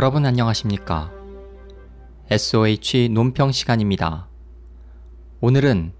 [0.00, 1.12] 여러분 안녕하십니까?
[2.30, 4.28] SOH 논평 시간입니다.
[5.42, 5.92] 오늘은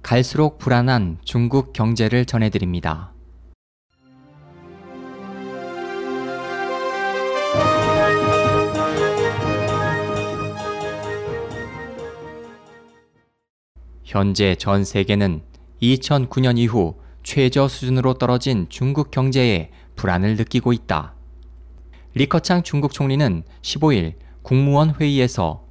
[0.00, 3.12] 갈수록 불안한 중국 경제를 전해드립니다.
[14.04, 15.42] 현재 전 세계는
[15.82, 21.16] 2009년 이후 최저 수준으로 떨어진 중국 경제에 불안을 느끼고 있다.
[22.14, 25.64] 리커창 중국 총리는 15일 국무원 회의에서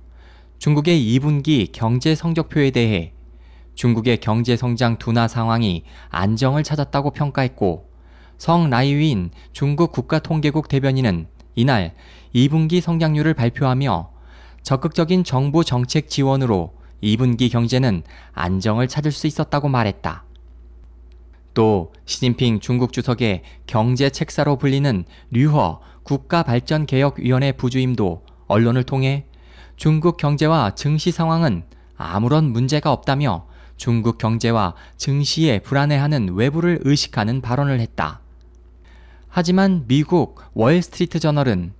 [0.57, 3.13] 중국의 2분기 경제 성적표에 대해
[3.75, 7.91] 중국의 경제 성장 둔화 상황이 안정을 찾았다고 평가했고
[8.39, 11.93] 성 라이윈 중국 국가통계국 대변인은 이날
[12.33, 14.09] 2분기 성장률을 발표하며
[14.63, 16.73] 적극적인 정부 정책 지원으로
[17.03, 18.01] 2분기 경제는
[18.33, 20.23] 안정을 찾을 수 있었다고 말했다.
[21.53, 29.25] 또 시진핑 중국 주석의 경제 책사로 불리는 류허 국가발전개혁위원회 부주임도 언론을 통해
[29.75, 31.63] 중국 경제와 증시 상황은
[31.95, 38.21] 아무런 문제가 없다며 중국 경제와 증시에 불안해하는 외부를 의식하는 발언을 했다.
[39.27, 41.73] 하지만 미국 월스트리트 저널은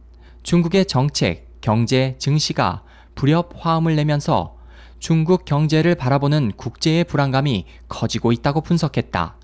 [0.44, 2.84] 중국의 정책, 경제, 증시가
[3.14, 4.58] 불협 화음을 내면서
[5.00, 9.36] 중국 경제를 바라보는 국제의 불안감이 커지고 있다고 분석했다.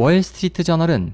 [0.00, 1.12] 월스트리트 저널은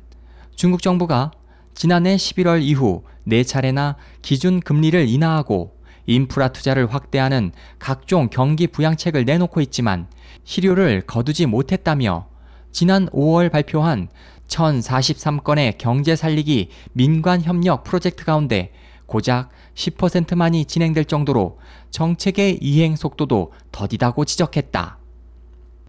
[0.56, 1.30] 중국 정부가
[1.72, 10.06] 지난해 11월 이후 4차례나 기준 금리를 인하하고 인프라 투자를 확대하는 각종 경기 부양책을 내놓고 있지만
[10.44, 12.28] 실효를 거두지 못했다며
[12.72, 14.08] 지난 5월 발표한
[14.48, 18.70] 1043건의 경제 살리기 민관 협력 프로젝트 가운데
[19.06, 24.98] 고작 10%만이 진행될 정도로 정책의 이행 속도도 더디다고 지적했다.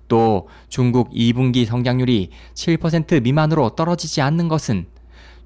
[0.08, 4.86] 또 중국 2분기 성장률이 7% 미만으로 떨어지지 않는 것은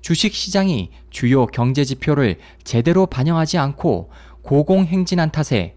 [0.01, 4.09] 주식 시장이 주요 경제 지표를 제대로 반영하지 않고
[4.41, 5.75] 고공행진한 탓에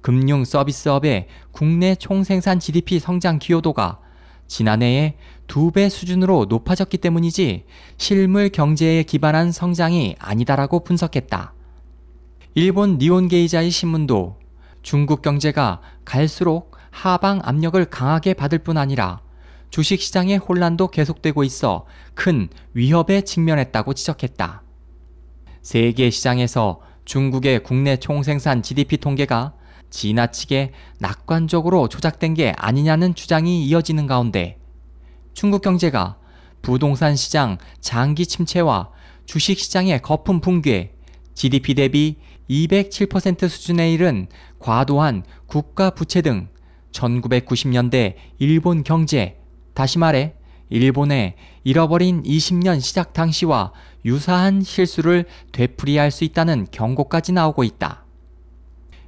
[0.00, 3.98] 금융 서비스업의 국내 총생산 GDP 성장 기여도가
[4.46, 5.16] 지난해에
[5.48, 7.64] 두 배 수준으로 높아졌기 때문이지
[7.96, 11.54] 실물 경제에 기반한 성장이 아니다라고 분석했다.
[12.54, 14.38] 일본 니온 게이자의 신문도
[14.82, 19.20] 중국 경제가 갈수록 하방 압력을 강하게 받을 뿐 아니라
[19.68, 21.84] 주식 시장의 혼란도 계속되고 있어
[22.14, 24.62] 큰 위협에 직면했다고 지적했다.
[25.60, 29.52] 세계 시장에서 중국의 국내 총생산 GDP 통계가
[29.90, 34.58] 지나치게 낙관적으로 조작된 게 아니냐는 주장이 이어지는 가운데
[35.34, 36.16] 중국 경제가
[36.62, 38.88] 부동산 시장 장기 침체와
[39.26, 40.94] 주식 시장의 거품 붕괴,
[41.34, 42.16] GDP 대비
[42.48, 44.28] 207% 수준에 이른
[44.58, 46.48] 과도한 국가 부채 등
[46.96, 49.38] 1990년대 일본 경제,
[49.74, 50.34] 다시 말해
[50.68, 53.72] 일본의 잃어버린 20년 시작 당시와
[54.04, 58.04] 유사한 실수를 되풀이할 수 있다는 경고까지 나오고 있다.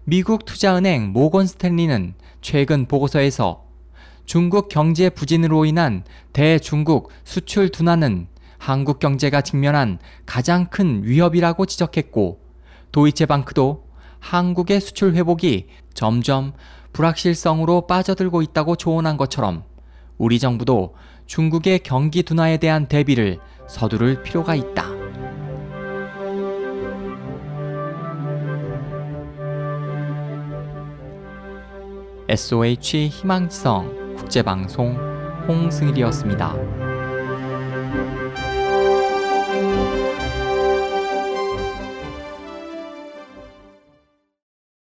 [0.05, 3.65] 미국 투자은행 모건 스탠리는 최근 보고서에서
[4.25, 8.29] 중국 경제 부진으로 인한 대중국 수출 둔화는
[8.59, 12.41] 한국 경제가 직면한 가장 큰 위협이라고 지적했고
[12.93, 13.89] 도이체방크도
[14.21, 16.53] 한국의 수출 회복이 점점
[16.99, 19.63] 불확실성으로 빠져들고 있다고 조언한 것처럼
[20.17, 23.39] 우리 정부도 중국의 경기 둔화에 대한 대비를
[23.69, 24.89] 서두를 필요가 있다.
[32.29, 34.97] SOH 희망지성 국제방송
[35.47, 36.55] 홍승일이었습니다.